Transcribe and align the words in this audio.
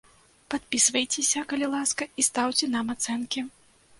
Падпісвайцеся, 0.51 1.43
калі 1.51 1.69
ласка, 1.75 2.07
і 2.23 2.27
стаўце 2.31 2.71
нам 2.79 2.85
ацэнкі! 2.97 3.45